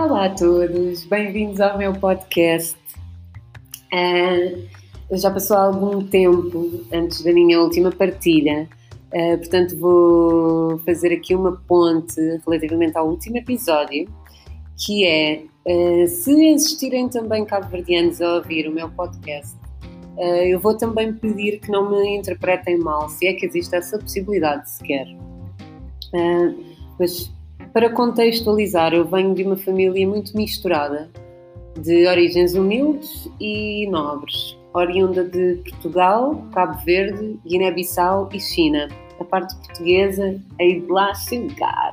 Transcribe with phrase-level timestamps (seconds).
[0.00, 2.76] Olá a todos, bem-vindos ao meu podcast.
[3.92, 4.64] Uh,
[5.18, 8.68] já passou algum tempo antes da minha última partilha,
[9.12, 12.14] uh, portanto vou fazer aqui uma ponte
[12.46, 14.08] relativamente ao último episódio,
[14.86, 19.56] que é uh, se existirem também cabo-verdianos a ouvir o meu podcast,
[20.46, 24.70] eu vou também pedir que não me interpretem mal, se é que existe essa possibilidade
[24.70, 25.06] sequer.
[26.98, 27.32] mas
[27.78, 31.08] para contextualizar, eu venho de uma família muito misturada,
[31.80, 38.88] de origens humildes e nobres, oriunda de Portugal, Cabo Verde, Guiné-Bissau e China.
[39.20, 41.92] A parte portuguesa é de lá chegar.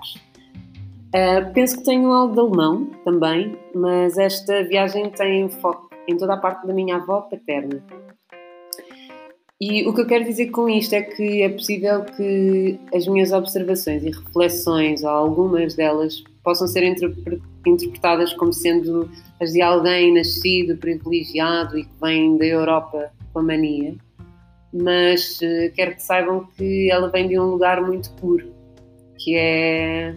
[1.13, 6.33] Uh, penso que tenho algo de alemão também, mas esta viagem tem foco em toda
[6.33, 7.83] a parte da minha avó paterna.
[9.59, 13.31] E o que eu quero dizer com isto é que é possível que as minhas
[13.31, 19.09] observações e reflexões, ou algumas delas, possam ser interpretadas como sendo
[19.41, 23.95] as de alguém nascido, privilegiado e que vem da Europa com a mania.
[24.73, 28.51] Mas uh, quero que saibam que ela vem de um lugar muito puro,
[29.19, 30.13] que é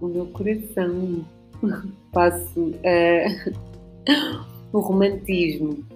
[0.00, 1.24] o meu coração.
[2.12, 3.54] Passo uh,
[4.72, 5.93] o romantismo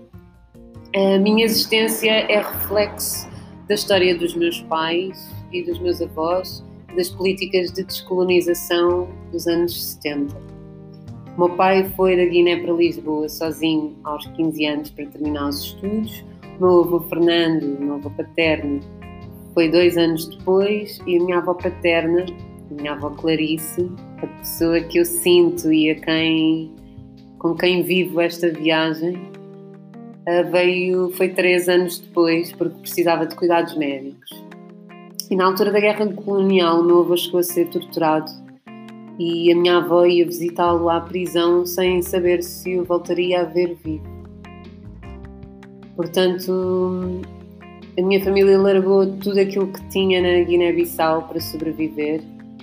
[0.99, 3.29] a minha existência é reflexo
[3.69, 6.65] da história dos meus pais e dos meus avós,
[6.97, 10.35] das políticas de descolonização dos anos 70.
[11.37, 15.67] O meu pai foi da Guiné para Lisboa sozinho aos 15 anos para terminar os
[15.67, 16.25] estudos.
[16.59, 18.81] O meu avô Fernando, o meu avô paterno,
[19.55, 22.27] foi dois anos depois e a minha avó paterna,
[22.73, 23.89] a minha avó Clarice,
[24.21, 26.75] a pessoa que eu sinto e a quem,
[27.39, 29.38] com quem vivo esta viagem,
[30.51, 34.31] veio, foi três anos depois, porque precisava de cuidados médicos.
[35.31, 38.31] E na altura da guerra colonial, o meu avô chegou a ser torturado
[39.19, 43.77] e a minha avó ia visitá-lo à prisão sem saber se o voltaria a ver
[43.85, 44.07] vivo.
[45.97, 47.21] Portanto,
[47.99, 52.23] a minha família largou tudo aquilo que tinha na Guiné-Bissau para sobreviver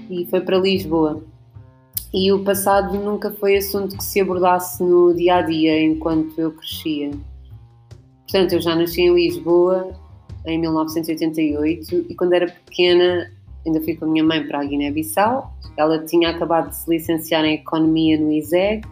[0.09, 1.22] e foi para Lisboa.
[2.13, 6.51] E o passado nunca foi assunto que se abordasse no dia a dia enquanto eu
[6.53, 7.11] crescia.
[8.35, 9.91] Portanto, eu já nasci em Lisboa
[10.46, 13.31] em 1988 e quando era pequena
[13.66, 15.53] ainda fui com a minha mãe para a Guiné-Bissau.
[15.78, 18.85] Ela tinha acabado de se licenciar em Economia no ISEG.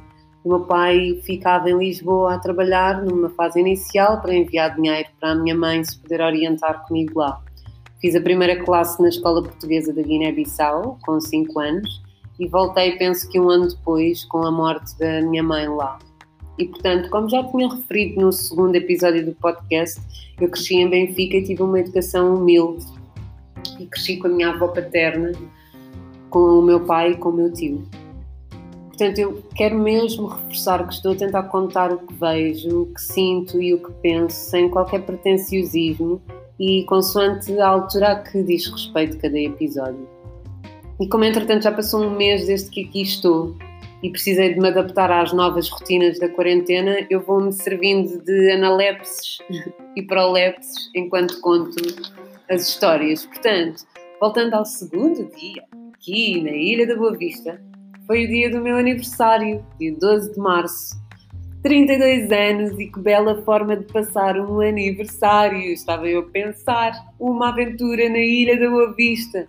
[0.46, 5.31] O meu pai ficava em Lisboa a trabalhar numa fase inicial para enviar dinheiro para
[5.31, 7.42] a minha mãe se poder orientar comigo lá.
[8.00, 12.02] Fiz a primeira classe na Escola Portuguesa da Guiné-Bissau, com 5 anos,
[12.40, 16.00] e voltei, penso que um ano depois, com a morte da minha mãe lá.
[16.58, 20.00] E, portanto, como já tinha referido no segundo episódio do podcast,
[20.40, 22.86] eu cresci em Benfica e tive uma educação humilde.
[23.80, 25.31] E cresci com a minha avó paterna,
[26.30, 27.84] com o meu pai e com o meu tio.
[28.88, 33.02] Portanto, eu quero mesmo reforçar que estou a tentar contar o que vejo, o que
[33.02, 36.22] sinto e o que penso, sem qualquer pretenciosismo
[36.59, 40.08] e consoante a altura a que diz respeito cada episódio.
[41.00, 43.56] E como entretanto já passou um mês desde que aqui estou,
[44.03, 49.38] e precisei de me adaptar às novas rotinas da quarentena, eu vou-me servindo de analepses
[49.96, 51.78] e prolepses enquanto conto
[52.50, 53.25] as histórias.
[53.25, 53.86] Portanto,
[54.19, 55.63] voltando ao segundo dia,
[55.94, 57.62] aqui na Ilha da Boa Vista,
[58.06, 61.02] foi o dia do meu aniversário, dia 12 de março.
[61.63, 65.62] 32 anos e que bela forma de passar um aniversário.
[65.72, 69.47] Estava eu a pensar uma aventura na Ilha da Boa Vista.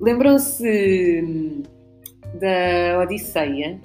[0.00, 1.62] Lembram-se
[2.34, 3.80] da Odisseia,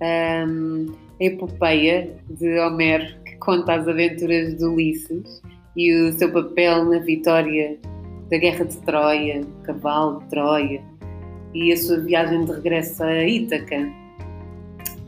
[0.00, 0.86] um,
[1.20, 5.42] a epopeia de Homero, que conta as aventuras de Ulisses
[5.76, 7.78] e o seu papel na vitória
[8.30, 10.82] da Guerra de Troia, Cavalo de Troia,
[11.54, 13.90] e a sua viagem de regresso a Ítaca.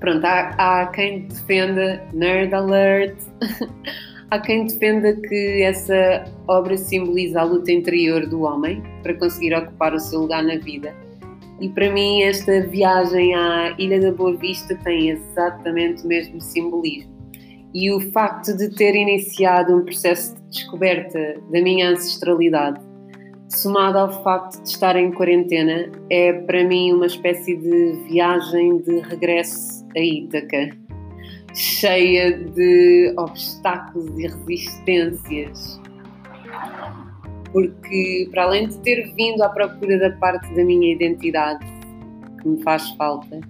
[0.01, 3.17] Pronto, há, há quem defenda, nerd alert,
[4.31, 9.95] há quem defenda que essa obra simboliza a luta interior do homem para conseguir ocupar
[9.95, 10.93] o seu lugar na vida
[11.61, 17.13] e para mim, esta viagem à Ilha da Boa Vista tem exatamente o mesmo simbolismo.
[17.75, 22.81] E o facto de ter iniciado um processo de descoberta da minha ancestralidade,
[23.49, 29.01] somado ao facto de estar em quarentena, é para mim uma espécie de viagem de
[29.01, 30.71] regresso a Ítaca,
[31.55, 35.82] cheia de obstáculos e resistências
[37.53, 41.65] porque para além de ter vindo à procura da parte da minha identidade
[42.41, 43.41] que me faz falta,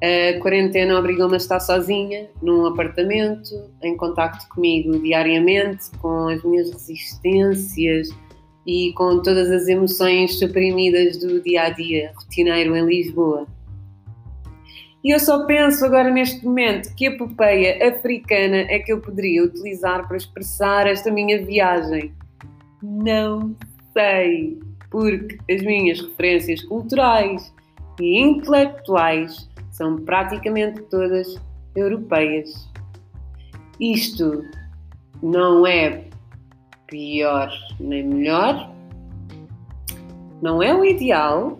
[0.00, 3.50] a quarentena obrigou-me a estar sozinha, num apartamento,
[3.82, 8.08] em contacto comigo diariamente, com as minhas resistências
[8.64, 13.46] e com todas as emoções suprimidas do dia a dia rotineiro em Lisboa.
[15.02, 20.06] E eu só penso agora neste momento que epopeia africana é que eu poderia utilizar
[20.06, 22.12] para expressar esta minha viagem.
[22.82, 23.56] Não
[23.92, 24.58] sei,
[24.90, 27.52] porque as minhas referências culturais
[28.00, 31.40] e intelectuais são praticamente todas
[31.74, 32.68] europeias.
[33.80, 34.44] Isto
[35.22, 36.04] não é
[36.86, 38.72] pior nem melhor,
[40.40, 41.58] não é o ideal,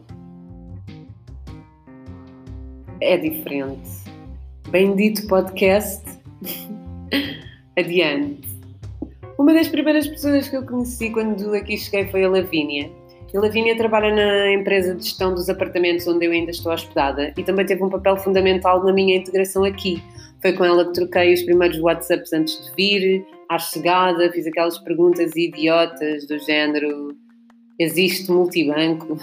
[3.00, 3.90] é diferente.
[4.70, 6.04] Bendito podcast.
[7.76, 8.37] Adiante.
[9.38, 12.90] Uma das primeiras pessoas que eu conheci quando aqui cheguei foi a Lavínia.
[13.32, 17.44] A Lavínia trabalha na empresa de gestão dos apartamentos onde eu ainda estou hospedada e
[17.44, 20.02] também teve um papel fundamental na minha integração aqui.
[20.42, 24.76] Foi com ela que troquei os primeiros WhatsApps antes de vir, à chegada, fiz aquelas
[24.78, 27.16] perguntas idiotas do género:
[27.78, 29.18] existe multibanco?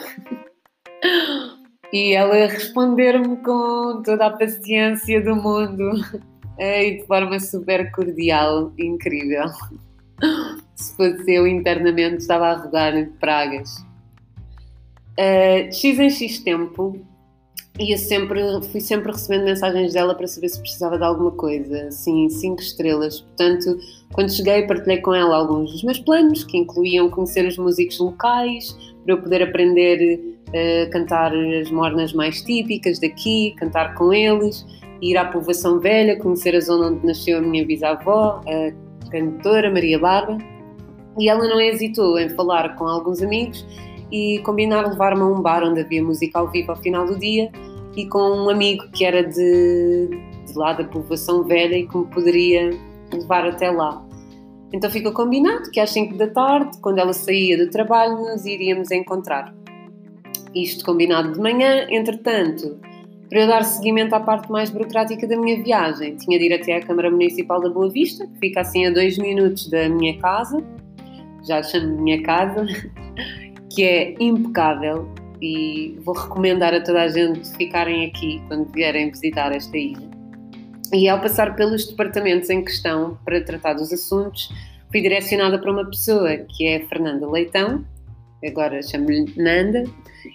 [1.91, 5.91] e ela responder-me com toda a paciência do mundo
[6.57, 9.43] e de forma super cordial, incrível.
[10.75, 13.77] Se fosse eu internamente, estava a rodar pragas.
[15.17, 16.99] Uh, X em X tempo,
[17.79, 18.41] ia sempre,
[18.71, 23.21] fui sempre recebendo mensagens dela para saber se precisava de alguma coisa, assim, cinco estrelas.
[23.21, 23.77] Portanto,
[24.13, 28.75] quando cheguei, partilhei com ela alguns dos meus planos, que incluíam conhecer os músicos locais,
[29.03, 34.65] para eu poder aprender a uh, cantar as mornas mais típicas daqui, cantar com eles,
[35.01, 38.84] ir à povoação velha, conhecer a zona onde nasceu a minha bisavó, a
[39.15, 40.37] cantora Maria Barba.
[41.17, 43.65] E ela não hesitou em falar com alguns amigos
[44.11, 47.49] e combinar levar-me a um bar onde havia música ao vivo ao final do dia
[47.95, 50.09] e com um amigo que era de,
[50.45, 52.69] de lá da povoação velha e que me poderia
[53.13, 54.05] levar até lá.
[54.73, 58.91] Então ficou combinado que às 5 da tarde, quando ela saía do trabalho, nos iríamos
[58.91, 59.55] encontrar.
[60.53, 62.77] Isto combinado de manhã, entretanto,
[63.29, 66.75] para eu dar seguimento à parte mais burocrática da minha viagem, tinha de ir até
[66.75, 70.63] à Câmara Municipal da Boa Vista, que fica assim a dois minutos da minha casa,
[71.47, 72.65] já chamo minha casa,
[73.73, 75.07] que é impecável
[75.41, 80.07] e vou recomendar a toda a gente ficarem aqui quando vierem visitar esta ilha.
[80.93, 84.49] E ao passar pelos departamentos em questão para tratar dos assuntos,
[84.91, 87.83] fui direcionada para uma pessoa que é Fernanda Leitão,
[88.47, 89.83] agora chamo-lhe Nanda,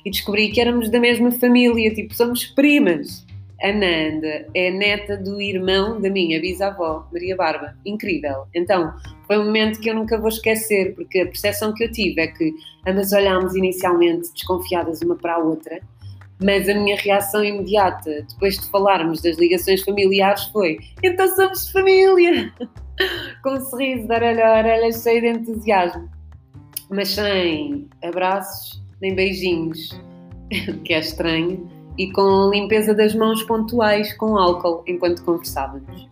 [0.05, 3.27] e descobri que éramos da mesma família, tipo, somos primas.
[3.63, 7.77] A Nanda é neta do irmão da minha bisavó, Maria Barba.
[7.85, 8.47] Incrível.
[8.55, 8.95] Então,
[9.27, 12.27] foi um momento que eu nunca vou esquecer, porque a percepção que eu tive é
[12.29, 12.53] que
[12.87, 15.79] ambas olhámos inicialmente desconfiadas uma para a outra,
[16.43, 22.53] mas a minha reação imediata, depois de falarmos das ligações familiares, foi: então somos família!
[23.43, 26.09] Com um sorriso de orelha a orelha, cheio de entusiasmo.
[26.91, 29.91] Mas sem abraços nem beijinhos,
[30.85, 36.09] que é estranho e com limpeza das mãos pontuais com álcool enquanto conversávamos.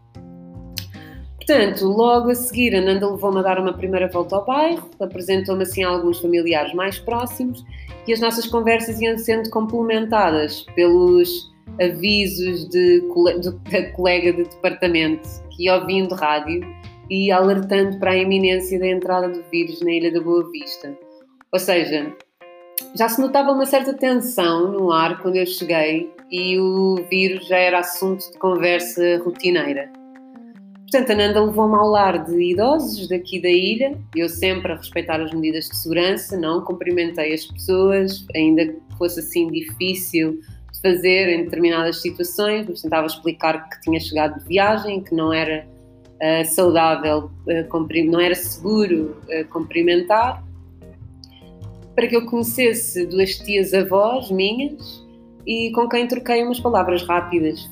[1.37, 5.63] Portanto, logo a seguir, a Nanda levou-me a dar uma primeira volta ao bairro, apresentou-me
[5.63, 7.65] assim a alguns familiares mais próximos
[8.07, 13.01] e as nossas conversas iam sendo complementadas pelos avisos de,
[13.41, 16.61] de, da colega de departamento que ouvindo rádio
[17.11, 20.97] e alertando para a iminência da entrada do vírus na Ilha da Boa Vista.
[21.53, 22.15] Ou seja,
[22.95, 27.57] já se notava uma certa tensão no ar quando eu cheguei e o vírus já
[27.57, 29.91] era assunto de conversa rotineira.
[30.91, 35.21] Portanto, a Nanda levou-me ao lar de idosos daqui da ilha, eu sempre a respeitar
[35.21, 40.41] as medidas de segurança, não cumprimentei as pessoas, ainda que fosse assim difícil
[40.73, 45.31] de fazer em determinadas situações, mas tentava explicar que tinha chegado de viagem, que não
[45.31, 45.67] era
[46.23, 50.45] uh, saudável, uh, não era seguro uh, cumprimentar
[51.95, 55.05] para que eu conhecesse duas tias avós minhas
[55.47, 57.69] e com quem troquei umas palavras rápidas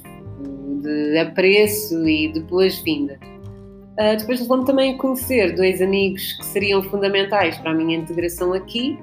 [0.82, 3.18] de apreço e de boas-vindas.
[4.18, 8.98] Depois levou-me também a conhecer dois amigos que seriam fundamentais para a minha integração aqui,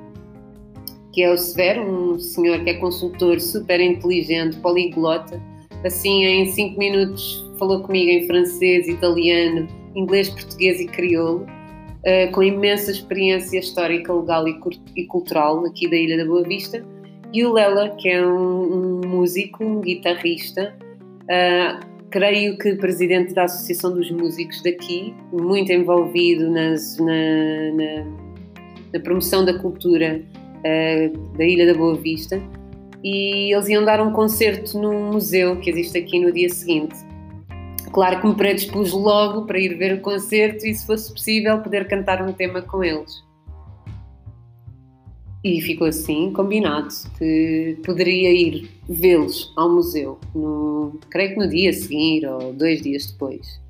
[1.14, 5.42] que é o Severo, um senhor que é consultor super inteligente, poliglota.
[5.84, 11.46] Assim, em cinco minutos falou comigo em francês, italiano, inglês, português e crioulo
[12.04, 14.60] uh, com imensa experiência histórica, legal e,
[14.96, 16.86] e, cultural aqui da Ilha da Boa Vista,
[17.32, 20.76] e o Lela, que é um, um músico, um guitarrista,
[21.24, 28.06] uh, creio que presidente da Associação dos Músicos daqui, muito envolvido nas, na, na,
[28.94, 30.22] na, promoção da cultura
[30.60, 32.42] uh, da Ilha da Boa Vista,
[33.04, 36.96] e eles iam dar um concerto num museu que existe aqui no dia seguinte.
[37.94, 41.88] Claro que me predispus logo para ir ver o concerto e, se fosse possível, poder
[41.88, 43.24] cantar um tema com eles.
[45.44, 46.88] E ficou assim, combinado,
[47.20, 52.82] que poderia ir vê-los ao museu, no, creio que no dia a seguir ou dois
[52.82, 53.62] dias depois.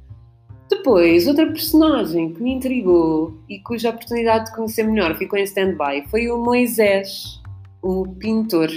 [0.69, 6.07] Depois, outra personagem que me intrigou e cuja oportunidade de conhecer melhor ficou em stand-by
[6.09, 7.41] foi o Moisés,
[7.81, 8.69] o pintor.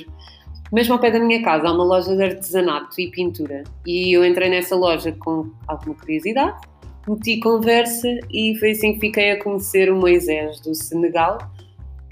[0.73, 4.25] Mesmo ao pé da minha casa há uma loja de artesanato e pintura e eu
[4.25, 6.56] entrei nessa loja com alguma curiosidade,
[7.08, 11.38] meti conversa e foi assim que fiquei a conhecer o Moisés do Senegal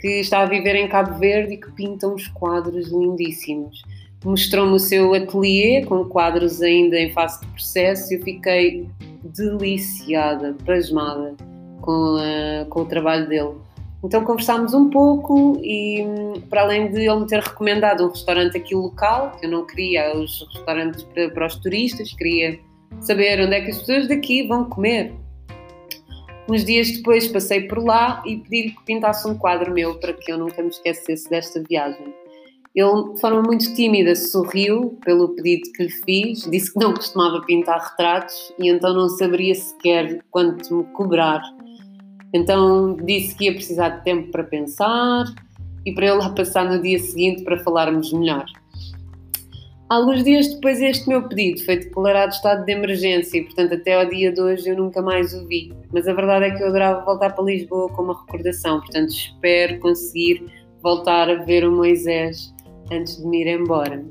[0.04, 3.82] que está a viver em Cabo Verde e que pinta uns quadros lindíssimos.
[4.22, 8.86] Mostrou-me o seu ateliê com quadros ainda em fase de processo e eu fiquei
[9.24, 11.34] deliciada, pasmada
[11.80, 13.54] com, a, com o trabalho dele.
[14.04, 16.04] Então conversámos um pouco e,
[16.50, 20.14] para além de ele me ter recomendado um restaurante aqui local, que eu não queria
[20.14, 22.60] os restaurantes para, para os turistas, queria
[23.00, 25.14] saber onde é que as pessoas daqui vão comer.
[26.50, 30.30] Uns dias depois passei por lá e pedi-lhe que pintasse um quadro meu para que
[30.30, 32.14] eu nunca me esquecesse desta viagem.
[32.74, 37.40] Ele, de forma muito tímida, sorriu pelo pedido que lhe fiz, disse que não costumava
[37.46, 41.40] pintar retratos e então não saberia sequer quanto me cobrar.
[42.34, 45.24] Então disse que ia precisar de tempo para pensar
[45.86, 48.44] e para eu lá passar no dia seguinte para falarmos melhor.
[49.88, 54.08] Alguns dias depois este meu pedido foi declarado estado de emergência e, portanto, até ao
[54.08, 55.72] dia de hoje eu nunca mais o vi.
[55.92, 59.78] Mas a verdade é que eu adorava voltar para Lisboa com uma recordação, portanto, espero
[59.78, 60.44] conseguir
[60.82, 62.52] voltar a ver o Moisés
[62.90, 64.02] antes de me ir embora.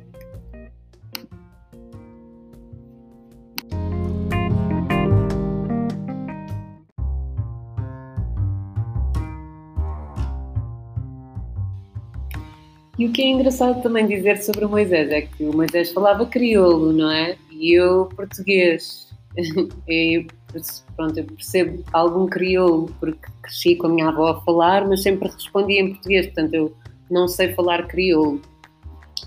[12.98, 16.28] E o que é engraçado também dizer sobre o Moisés é que o Moisés falava
[16.28, 17.36] crioulo, não é?
[17.52, 19.12] E eu português.
[20.96, 25.28] pronto, eu percebo algum crioulo porque cresci com a minha avó a falar, mas sempre
[25.28, 26.78] respondia em português, portanto eu
[27.10, 28.40] não sei falar crioulo.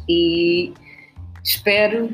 [0.08, 0.72] E
[1.42, 2.10] espero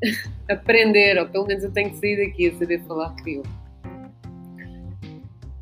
[0.48, 3.50] aprender, ou pelo menos eu tenho que sair daqui a saber falar crioulo.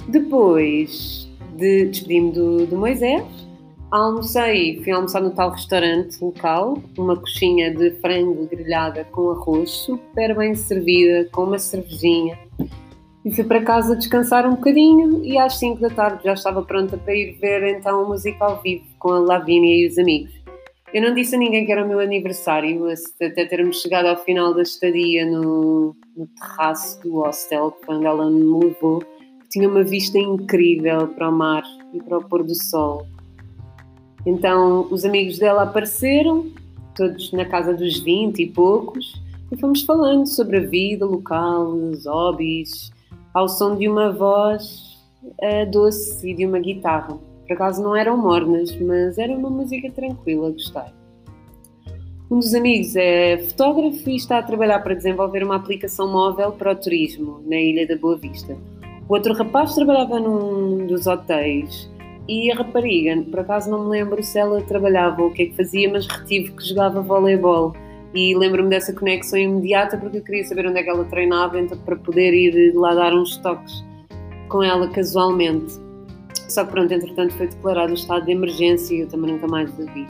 [0.09, 3.25] Depois de despedir-me do, do Moisés,
[3.91, 10.37] Almocei, fui almoçar no tal restaurante local, uma coxinha de frango grelhada com arroz, super
[10.37, 12.37] bem servida, com uma cervejinha.
[13.25, 16.97] E fui para casa descansar um bocadinho e às 5 da tarde já estava pronta
[16.97, 20.35] para ir ver então a música ao vivo com a Lavínia e os amigos.
[20.93, 22.87] Eu não disse a ninguém que era o meu aniversário,
[23.23, 28.65] até termos chegado ao final da estadia no, no terraço do hostel, quando ela me
[28.65, 31.63] levou, que tinha uma vista incrível para o mar
[31.95, 33.07] e para o pôr do sol.
[34.27, 36.47] Então os amigos dela apareceram,
[36.97, 42.05] todos na casa dos 20 e poucos, e fomos falando sobre a vida local, os
[42.07, 42.91] hobbies,
[43.33, 47.17] ao som de uma voz uh, doce e de uma guitarra.
[47.47, 50.83] Por acaso não eram mornas, mas era uma música tranquila, gostei.
[52.29, 56.73] Um dos amigos é fotógrafo e está a trabalhar para desenvolver uma aplicação móvel para
[56.73, 58.57] o turismo na Ilha da Boa Vista.
[59.09, 61.89] O outro rapaz trabalhava num dos hotéis
[62.29, 65.47] e a rapariga, por acaso não me lembro se ela trabalhava ou o que é
[65.47, 67.75] que fazia, mas retive que jogava voleibol.
[68.15, 71.79] E lembro-me dessa conexão imediata porque eu queria saber onde é que ela treinava então,
[71.79, 73.85] para poder ir lá dar uns toques
[74.49, 75.75] com ela casualmente.
[76.49, 79.71] Só que pronto, entretanto foi declarado o estado de emergência e eu também nunca mais
[79.79, 80.07] a vi.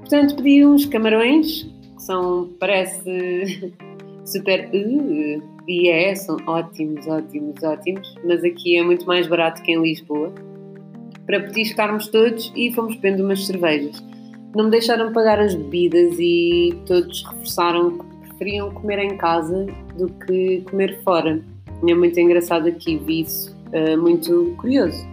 [0.00, 1.64] Portanto, pedi uns camarões,
[1.96, 3.72] que são, parece
[4.24, 4.70] super.
[4.72, 9.80] Uh, e é, são ótimos, ótimos, ótimos, mas aqui é muito mais barato que em
[9.80, 10.32] Lisboa
[11.26, 14.02] para petiscarmos todos e fomos bebendo umas cervejas.
[14.54, 20.08] Não me deixaram pagar as bebidas e todos reforçaram que preferiam comer em casa do
[20.08, 21.42] que comer fora.
[21.88, 25.04] É muito engraçado aqui, vi isso, uh, muito curioso.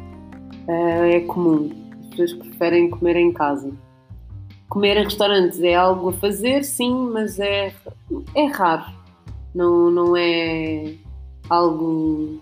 [0.68, 1.70] Uh, é comum,
[2.02, 3.72] as pessoas preferem comer em casa.
[4.68, 7.74] Comer em restaurantes é algo a fazer, sim, mas é,
[8.36, 8.86] é raro.
[9.56, 10.94] Não, não é
[11.50, 12.40] algo.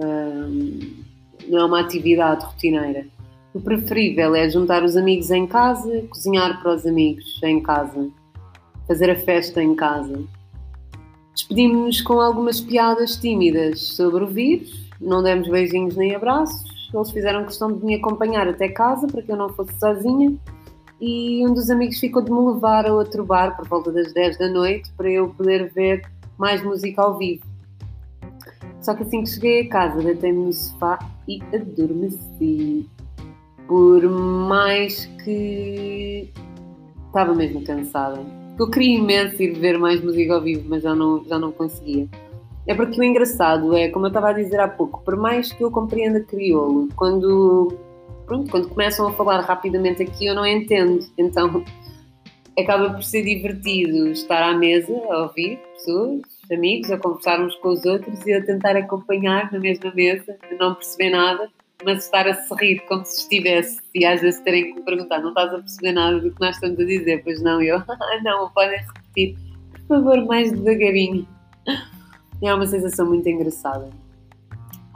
[0.00, 1.05] Um,
[1.48, 3.06] não é uma atividade rotineira.
[3.54, 8.10] O preferível é juntar os amigos em casa, cozinhar para os amigos em casa,
[8.86, 10.22] fazer a festa em casa.
[11.34, 16.90] Despedimos-nos com algumas piadas tímidas sobre o vírus, não demos beijinhos nem abraços.
[16.92, 20.34] Eles fizeram questão de me acompanhar até casa para que eu não fosse sozinha.
[21.00, 24.38] E um dos amigos ficou de me levar a outro bar por volta das 10
[24.38, 26.02] da noite para eu poder ver
[26.38, 27.44] mais música ao vivo.
[28.86, 32.88] Só que assim que cheguei a casa, deitei-me no sofá e adormeci.
[33.66, 36.30] Por mais que
[37.08, 38.20] estava mesmo cansada.
[38.56, 42.06] Eu queria imenso ir ver mais música ao vivo, mas já não, já não conseguia.
[42.64, 45.64] É porque o engraçado é, como eu estava a dizer há pouco, por mais que
[45.64, 47.76] eu compreenda crioulo, quando
[48.24, 51.04] pronto, quando começam a falar rapidamente aqui eu não entendo.
[51.18, 51.64] Então
[52.56, 57.68] acaba por ser divertido estar à mesa a ouvir pessoas, amigos, a conversar uns com
[57.68, 61.48] os outros e a tentar acompanhar na mesma mesa, a não perceber nada,
[61.84, 65.30] mas estar a sorrir como se estivesse e às vezes terem que me perguntar, não
[65.30, 67.22] estás a perceber nada do que nós estamos a dizer?
[67.22, 67.82] Pois não, eu,
[68.24, 69.36] não, podem repetir,
[69.72, 71.26] por favor, mais devagarinho.
[72.42, 73.90] É uma sensação muito engraçada.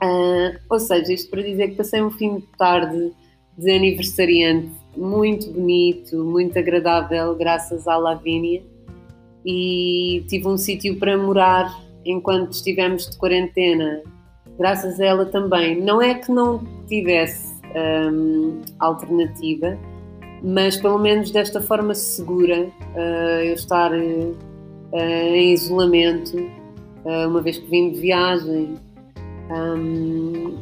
[0.02, 3.12] Uh, ou seja, isto para dizer que passei um fim de tarde
[3.56, 8.62] de aniversariante muito bonito, muito agradável, graças à Lavínia.
[9.44, 11.72] E tive um sítio para morar
[12.04, 14.02] enquanto estivemos de quarentena,
[14.58, 15.80] graças a ela também.
[15.80, 19.78] Não é que não tivesse um, alternativa,
[20.42, 24.36] mas pelo menos desta forma segura, uh, eu estar uh,
[24.92, 26.36] em isolamento,
[27.04, 28.74] uh, uma vez que vim de viagem.
[29.50, 30.58] Um,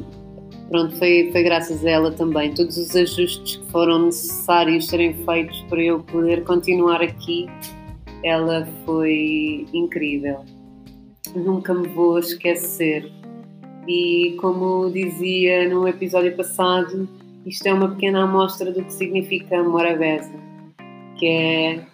[0.68, 2.52] pronto, foi, foi graças a ela também.
[2.54, 7.46] Todos os ajustes que foram necessários serem feitos para eu poder continuar aqui,
[8.22, 10.44] ela foi incrível.
[11.34, 13.10] Nunca me vou esquecer.
[13.86, 17.08] E como dizia no episódio passado,
[17.46, 20.32] isto é uma pequena amostra do que significa Morabeza,
[21.16, 21.86] que é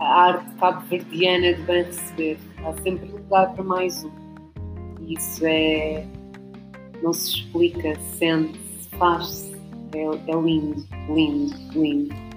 [0.00, 2.38] a arte cabo-verdiana de bem receber.
[2.64, 4.10] Há sempre lugar para mais um.
[5.06, 6.04] Isso é
[7.02, 9.50] não se explica, sente-se, faz-se.
[9.94, 12.29] É, é lindo, lindo, lindo.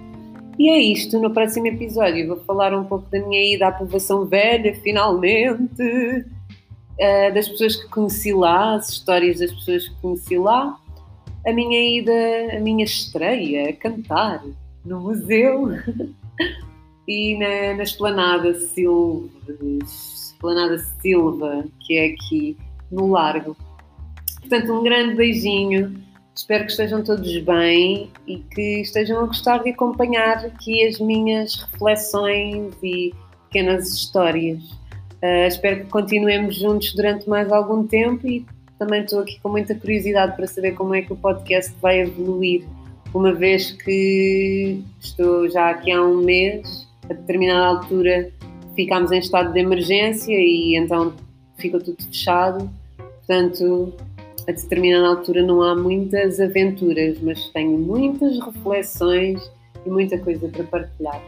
[0.57, 4.25] E é isto, no próximo episódio vou falar um pouco da minha ida à povoação
[4.25, 10.77] velha, finalmente, uh, das pessoas que conheci lá, as histórias das pessoas que conheci lá,
[11.45, 14.43] a minha ida, a minha estreia a cantar
[14.85, 15.69] no museu
[17.07, 22.57] e na, na Esplanada Silves, Esplanada Silva, que é aqui
[22.91, 23.57] no Largo.
[24.39, 26.01] Portanto, um grande beijinho.
[26.35, 31.55] Espero que estejam todos bem e que estejam a gostar de acompanhar aqui as minhas
[31.55, 33.13] reflexões e
[33.45, 34.63] pequenas histórias.
[35.21, 38.45] Uh, espero que continuemos juntos durante mais algum tempo e
[38.79, 42.65] também estou aqui com muita curiosidade para saber como é que o podcast vai evoluir,
[43.13, 48.31] uma vez que estou já aqui há um mês, a determinada altura
[48.75, 51.13] ficámos em estado de emergência e então
[51.57, 52.69] ficou tudo fechado.
[52.97, 53.93] Portanto,
[54.47, 59.51] a determinada altura não há muitas aventuras, mas tenho muitas reflexões
[59.85, 61.21] e muita coisa para partilhar.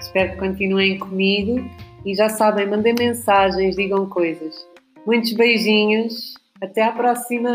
[0.00, 1.60] Espero que continuem comigo
[2.04, 4.66] e já sabem, mandem mensagens, digam coisas.
[5.06, 7.50] Muitos beijinhos, até à próxima!